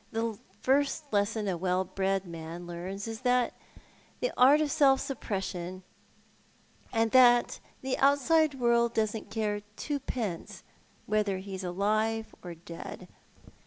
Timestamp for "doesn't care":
8.95-9.61